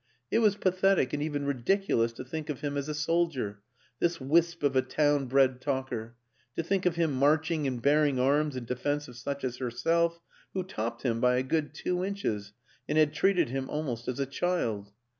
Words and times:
It 0.31 0.39
was 0.39 0.55
pathetic 0.55 1.13
and 1.13 1.21
even 1.21 1.45
ridic 1.45 1.85
ulous 1.87 2.11
to 2.15 2.23
think 2.25 2.49
of 2.49 2.61
him 2.61 2.75
as 2.75 2.89
a 2.89 2.95
soldier, 2.95 3.61
this 3.99 4.19
wisp 4.19 4.63
of 4.63 4.75
a 4.75 4.81
town 4.81 5.27
bred 5.27 5.61
talker; 5.61 6.15
to 6.57 6.63
think 6.63 6.87
of 6.87 6.95
him 6.95 7.11
marching 7.13 7.67
and 7.67 7.79
bearing 7.79 8.19
arms 8.19 8.55
in 8.55 8.65
defense 8.65 9.07
of 9.07 9.15
such 9.15 9.43
as 9.43 9.57
herself 9.57 10.19
who 10.55 10.63
topped 10.63 11.03
him 11.03 11.19
by 11.21 11.35
a 11.35 11.43
good 11.43 11.75
two 11.75 12.03
inches 12.03 12.51
and 12.89 12.97
had 12.97 13.13
treated 13.13 13.49
him 13.49 13.69
almost 13.69 14.07
as 14.07 14.19
a 14.19 14.25
child. 14.25 14.91